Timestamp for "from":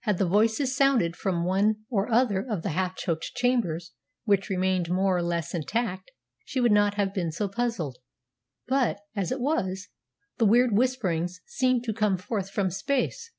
1.16-1.46, 12.50-12.70